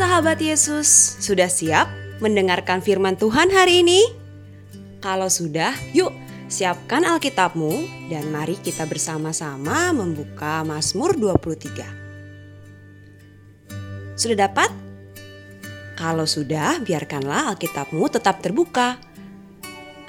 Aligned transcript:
sahabat 0.00 0.40
Yesus, 0.40 1.20
sudah 1.20 1.52
siap 1.52 1.84
mendengarkan 2.24 2.80
firman 2.80 3.20
Tuhan 3.20 3.52
hari 3.52 3.84
ini? 3.84 4.00
Kalau 5.04 5.28
sudah, 5.28 5.76
yuk 5.92 6.08
siapkan 6.48 7.04
Alkitabmu 7.04 8.08
dan 8.08 8.32
mari 8.32 8.56
kita 8.56 8.88
bersama-sama 8.88 9.92
membuka 9.92 10.64
Mazmur 10.64 11.20
23. 11.20 14.16
Sudah 14.16 14.48
dapat? 14.48 14.72
Kalau 16.00 16.24
sudah, 16.24 16.80
biarkanlah 16.80 17.52
Alkitabmu 17.52 18.08
tetap 18.08 18.40
terbuka. 18.40 18.96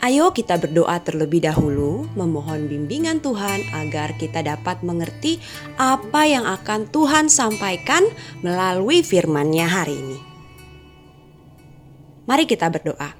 Ayo 0.01 0.33
kita 0.33 0.57
berdoa 0.57 0.97
terlebih 0.97 1.45
dahulu, 1.45 2.09
memohon 2.17 2.65
bimbingan 2.65 3.21
Tuhan 3.21 3.61
agar 3.69 4.17
kita 4.17 4.41
dapat 4.41 4.81
mengerti 4.81 5.37
apa 5.77 6.25
yang 6.25 6.41
akan 6.41 6.89
Tuhan 6.89 7.29
sampaikan 7.29 8.09
melalui 8.41 9.05
firman-Nya 9.05 9.69
hari 9.69 10.01
ini. 10.01 10.17
Mari 12.25 12.49
kita 12.49 12.73
berdoa. 12.73 13.13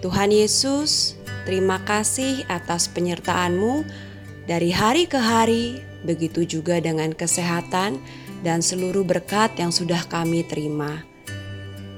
Tuhan 0.00 0.32
Yesus, 0.32 1.20
terima 1.44 1.84
kasih 1.84 2.48
atas 2.48 2.88
penyertaan-Mu 2.88 3.84
dari 4.48 4.72
hari 4.72 5.04
ke 5.04 5.20
hari, 5.20 5.84
begitu 6.00 6.48
juga 6.48 6.80
dengan 6.80 7.12
kesehatan 7.12 8.00
dan 8.40 8.64
seluruh 8.64 9.04
berkat 9.04 9.52
yang 9.60 9.68
sudah 9.68 10.00
kami 10.08 10.48
terima. 10.48 11.04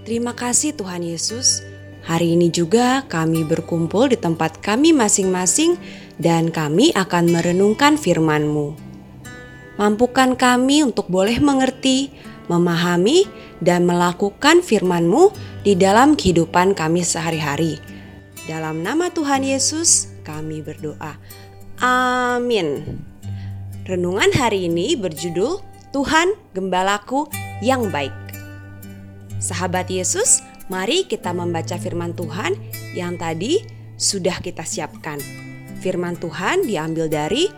Terima 0.03 0.35
kasih 0.35 0.75
Tuhan 0.75 1.07
Yesus 1.07 1.63
Hari 2.11 2.35
ini 2.35 2.51
juga 2.51 3.07
kami 3.07 3.47
berkumpul 3.47 4.11
di 4.11 4.19
tempat 4.19 4.59
kami 4.59 4.91
masing-masing 4.91 5.79
dan 6.19 6.51
kami 6.51 6.91
akan 6.99 7.31
merenungkan 7.31 7.95
firman-Mu. 7.95 8.75
Mampukan 9.79 10.35
kami 10.35 10.83
untuk 10.83 11.07
boleh 11.07 11.39
mengerti, 11.39 12.11
memahami, 12.51 13.31
dan 13.63 13.87
melakukan 13.87 14.59
firman-Mu 14.59 15.31
di 15.63 15.79
dalam 15.79 16.19
kehidupan 16.19 16.75
kami 16.75 17.07
sehari-hari. 17.07 17.79
Dalam 18.51 18.83
nama 18.83 19.15
Tuhan 19.15 19.47
Yesus 19.47 20.11
kami 20.27 20.67
berdoa. 20.67 21.15
Amin. 21.79 22.99
Renungan 23.87 24.35
hari 24.35 24.67
ini 24.67 24.99
berjudul 24.99 25.63
Tuhan 25.95 26.35
Gembalaku 26.59 27.31
yang 27.63 27.87
Baik. 27.95 28.13
Sahabat 29.39 29.87
Yesus, 29.89 30.43
Mari 30.71 31.03
kita 31.03 31.35
membaca 31.35 31.75
firman 31.83 32.15
Tuhan 32.15 32.55
yang 32.95 33.19
tadi 33.19 33.59
sudah 33.99 34.39
kita 34.39 34.63
siapkan. 34.63 35.19
Firman 35.83 36.15
Tuhan 36.15 36.63
diambil 36.63 37.11
dari 37.11 37.51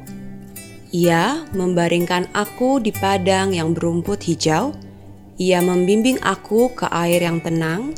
Ia 0.96 1.44
membaringkan 1.52 2.32
aku 2.32 2.80
di 2.80 2.88
padang 2.88 3.52
yang 3.52 3.76
berumput 3.76 4.24
hijau. 4.24 4.72
Ia 5.36 5.60
membimbing 5.60 6.16
aku 6.24 6.72
ke 6.72 6.88
air 6.88 7.20
yang 7.20 7.44
tenang 7.44 7.92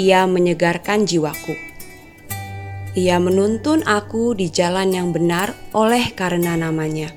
ia 0.00 0.26
menyegarkan 0.26 1.06
jiwaku. 1.06 1.54
Ia 2.94 3.18
menuntun 3.18 3.82
aku 3.82 4.38
di 4.38 4.50
jalan 4.54 4.94
yang 4.94 5.10
benar 5.10 5.50
oleh 5.74 6.14
karena 6.14 6.54
namanya. 6.54 7.10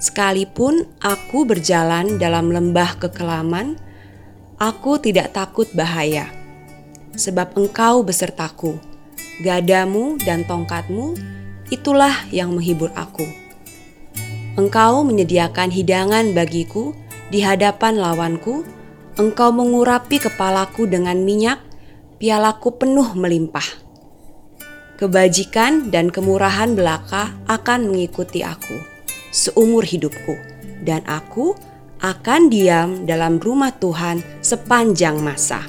Sekalipun 0.00 0.86
aku 1.02 1.42
berjalan 1.42 2.16
dalam 2.16 2.54
lembah 2.54 2.96
kekelaman, 3.02 3.76
aku 4.56 4.96
tidak 5.02 5.34
takut 5.34 5.68
bahaya, 5.74 6.30
sebab 7.18 7.52
engkau 7.58 8.06
besertaku. 8.06 8.78
Gadamu 9.44 10.16
dan 10.22 10.46
tongkatmu, 10.46 11.18
itulah 11.68 12.12
yang 12.30 12.54
menghibur 12.54 12.88
aku. 12.96 13.24
Engkau 14.54 15.02
menyediakan 15.02 15.72
hidangan 15.72 16.32
bagiku 16.32 16.92
di 17.28 17.40
hadapan 17.40 17.98
lawanku, 17.98 18.62
Engkau 19.18 19.50
mengurapi 19.50 20.22
kepalaku 20.22 20.86
dengan 20.86 21.18
minyak, 21.24 21.58
pialaku 22.20 22.78
penuh 22.78 23.16
melimpah. 23.16 23.66
Kebajikan 25.00 25.88
dan 25.88 26.12
kemurahan 26.12 26.76
belaka 26.76 27.32
akan 27.48 27.88
mengikuti 27.88 28.44
aku 28.44 29.00
seumur 29.30 29.86
hidupku, 29.86 30.34
dan 30.82 31.06
aku 31.06 31.54
akan 32.02 32.50
diam 32.50 33.06
dalam 33.06 33.38
rumah 33.38 33.70
Tuhan 33.78 34.20
sepanjang 34.42 35.22
masa. 35.22 35.62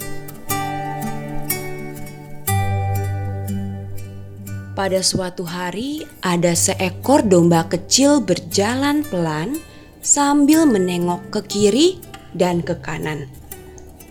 Pada 4.72 5.03
suatu 5.06 5.46
hari, 5.46 6.08
ada 6.25 6.58
seekor 6.58 7.22
domba 7.22 7.69
kecil 7.69 8.23
berjalan 8.23 9.06
pelan 9.06 9.59
sambil 10.02 10.66
menengok 10.66 11.22
ke 11.29 11.40
kiri 11.46 11.88
dan 12.36 12.64
ke 12.64 12.80
kanan. 12.80 13.28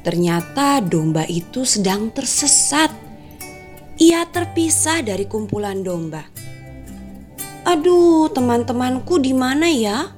Ternyata 0.00 0.80
domba 0.80 1.28
itu 1.28 1.68
sedang 1.68 2.08
tersesat. 2.08 2.88
Ia 4.00 4.24
terpisah 4.32 5.04
dari 5.04 5.28
kumpulan 5.28 5.84
domba. 5.84 6.24
Aduh, 7.68 8.32
teman-temanku 8.32 9.20
di 9.20 9.36
mana 9.36 9.68
ya? 9.68 10.08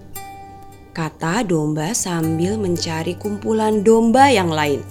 Kata 0.94 1.42
domba 1.42 1.90
sambil 1.96 2.54
mencari 2.60 3.18
kumpulan 3.18 3.82
domba 3.82 4.30
yang 4.30 4.52
lain. 4.52 4.86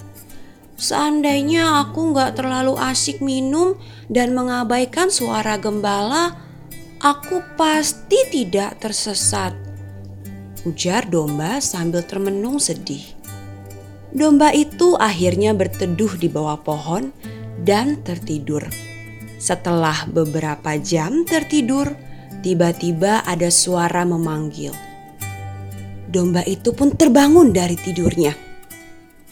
Seandainya 0.82 1.86
aku 1.86 2.10
nggak 2.10 2.42
terlalu 2.42 2.74
asik 2.74 3.22
minum 3.22 3.78
dan 4.10 4.34
mengabaikan 4.34 5.14
suara 5.14 5.62
gembala, 5.62 6.36
aku 6.98 7.46
pasti 7.54 8.18
tidak 8.34 8.82
tersesat. 8.82 9.61
Ujar 10.62 11.10
domba 11.10 11.58
sambil 11.58 12.06
termenung 12.06 12.62
sedih. 12.62 13.02
Domba 14.14 14.54
itu 14.54 14.94
akhirnya 14.94 15.58
berteduh 15.58 16.22
di 16.22 16.30
bawah 16.30 16.62
pohon 16.62 17.10
dan 17.66 17.98
tertidur. 18.06 18.70
Setelah 19.42 20.06
beberapa 20.06 20.78
jam 20.78 21.26
tertidur, 21.26 21.90
tiba-tiba 22.46 23.26
ada 23.26 23.50
suara 23.50 24.06
memanggil. 24.06 24.70
Domba 26.06 26.46
itu 26.46 26.78
pun 26.78 26.94
terbangun 26.94 27.50
dari 27.50 27.74
tidurnya. 27.74 28.38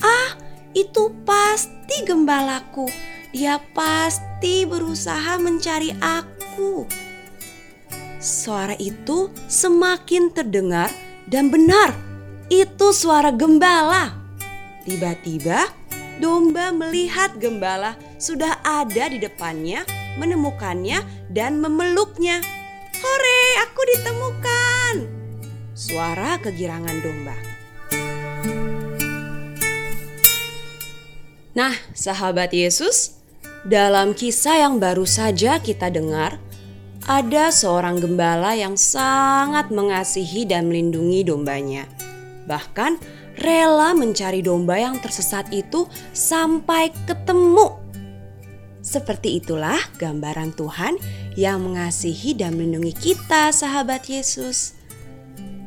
Ah, 0.02 0.34
itu 0.74 1.14
pasti 1.30 2.10
gembalaku. 2.10 2.90
Dia 3.30 3.62
pasti 3.78 4.66
berusaha 4.66 5.38
mencari 5.38 5.94
aku. 6.02 6.90
Suara 8.18 8.74
itu 8.82 9.30
semakin 9.46 10.34
terdengar 10.34 10.90
dan 11.30 11.54
benar, 11.54 11.94
itu 12.50 12.90
suara 12.90 13.30
gembala. 13.30 14.18
Tiba-tiba 14.82 15.70
domba 16.18 16.74
melihat 16.74 17.38
gembala 17.38 17.94
sudah 18.18 18.58
ada 18.66 19.14
di 19.14 19.22
depannya, 19.22 19.86
menemukannya 20.18 21.06
dan 21.30 21.62
memeluknya. 21.62 22.42
Hore, 23.00 23.42
aku 23.64 23.82
ditemukan! 23.96 24.94
Suara 25.78 26.36
kegirangan 26.42 26.98
domba. 27.00 27.38
Nah, 31.56 31.78
sahabat 31.94 32.52
Yesus, 32.52 33.22
dalam 33.64 34.18
kisah 34.18 34.66
yang 34.68 34.82
baru 34.82 35.06
saja 35.06 35.62
kita 35.62 35.94
dengar, 35.94 36.42
ada 37.08 37.54
seorang 37.54 38.02
gembala 38.02 38.58
yang 38.58 38.76
sangat 38.76 39.72
mengasihi 39.72 40.44
dan 40.44 40.68
melindungi 40.68 41.24
dombanya. 41.24 41.88
Bahkan 42.50 43.00
rela 43.40 43.96
mencari 43.96 44.44
domba 44.44 44.76
yang 44.76 45.00
tersesat 45.00 45.48
itu 45.56 45.88
sampai 46.12 46.92
ketemu. 47.08 47.80
Seperti 48.80 49.38
itulah 49.38 49.80
gambaran 50.02 50.56
Tuhan 50.56 50.98
yang 51.38 51.62
mengasihi 51.62 52.34
dan 52.36 52.58
melindungi 52.58 52.96
kita, 52.96 53.54
sahabat 53.54 54.08
Yesus. 54.10 54.80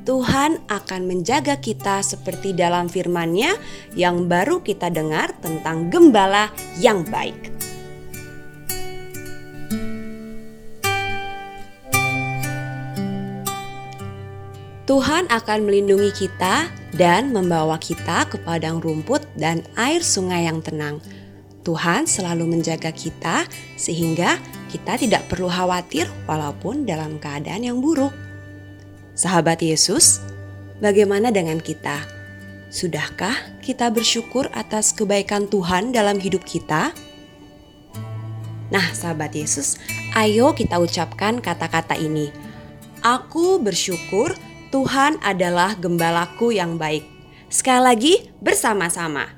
Tuhan 0.02 0.58
akan 0.66 1.06
menjaga 1.06 1.62
kita 1.62 2.02
seperti 2.02 2.50
dalam 2.50 2.90
firman-Nya 2.90 3.54
yang 3.94 4.26
baru 4.26 4.58
kita 4.58 4.90
dengar 4.90 5.30
tentang 5.38 5.94
gembala 5.94 6.50
yang 6.82 7.06
baik. 7.06 7.51
Tuhan 14.82 15.30
akan 15.30 15.62
melindungi 15.62 16.10
kita 16.10 16.66
dan 16.98 17.30
membawa 17.30 17.78
kita 17.78 18.26
ke 18.26 18.34
padang 18.42 18.82
rumput 18.82 19.22
dan 19.38 19.62
air 19.78 20.02
sungai 20.02 20.50
yang 20.50 20.58
tenang. 20.58 20.98
Tuhan 21.62 22.10
selalu 22.10 22.58
menjaga 22.58 22.90
kita 22.90 23.46
sehingga 23.78 24.42
kita 24.66 24.98
tidak 24.98 25.30
perlu 25.30 25.46
khawatir 25.46 26.10
walaupun 26.26 26.82
dalam 26.82 27.22
keadaan 27.22 27.62
yang 27.62 27.78
buruk. 27.78 28.10
Sahabat 29.14 29.62
Yesus, 29.62 30.18
bagaimana 30.82 31.30
dengan 31.30 31.62
kita? 31.62 32.02
Sudahkah 32.74 33.62
kita 33.62 33.86
bersyukur 33.94 34.50
atas 34.50 34.90
kebaikan 34.90 35.46
Tuhan 35.46 35.94
dalam 35.94 36.18
hidup 36.18 36.42
kita? 36.42 36.90
Nah, 38.74 38.86
sahabat 38.90 39.36
Yesus, 39.36 39.78
ayo 40.18 40.50
kita 40.56 40.82
ucapkan 40.82 41.38
kata-kata 41.38 41.94
ini. 41.94 42.34
Aku 43.04 43.60
bersyukur 43.60 44.32
Tuhan 44.72 45.20
adalah 45.20 45.76
gembalaku 45.76 46.56
yang 46.56 46.80
baik. 46.80 47.04
Sekali 47.52 47.82
lagi, 47.84 48.14
bersama-sama. 48.40 49.28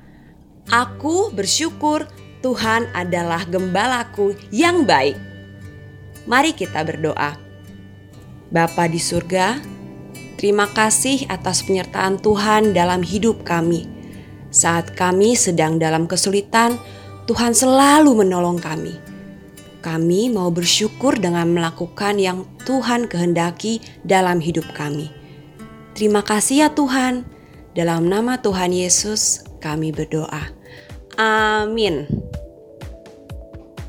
Aku 0.71 1.27
bersyukur 1.35 2.07
Tuhan 2.39 2.87
adalah 2.95 3.43
gembalaku 3.43 4.39
yang 4.47 4.87
baik. 4.87 5.19
Mari 6.23 6.55
kita 6.55 6.87
berdoa. 6.87 7.35
Bapa 8.47 8.87
di 8.87 8.95
surga, 8.95 9.59
terima 10.39 10.71
kasih 10.71 11.27
atas 11.27 11.67
penyertaan 11.67 12.15
Tuhan 12.23 12.71
dalam 12.71 13.03
hidup 13.03 13.43
kami. 13.43 13.91
Saat 14.55 14.95
kami 14.95 15.35
sedang 15.35 15.75
dalam 15.75 16.07
kesulitan, 16.07 16.79
Tuhan 17.27 17.51
selalu 17.51 18.23
menolong 18.23 18.63
kami. 18.63 18.95
Kami 19.83 20.31
mau 20.31 20.47
bersyukur 20.47 21.19
dengan 21.19 21.51
melakukan 21.51 22.23
yang 22.23 22.47
Tuhan 22.63 23.11
kehendaki 23.11 23.83
dalam 24.07 24.39
hidup 24.39 24.63
kami. 24.71 25.24
Terima 25.95 26.19
kasih 26.19 26.67
ya 26.67 26.69
Tuhan. 26.75 27.23
Dalam 27.71 28.11
nama 28.11 28.35
Tuhan 28.43 28.75
Yesus, 28.75 29.47
kami 29.63 29.95
berdoa. 29.95 30.51
Amin. 31.15 32.03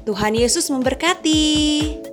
Tuhan 0.06 0.38
Yesus 0.38 0.70
memberkati. 0.70 2.05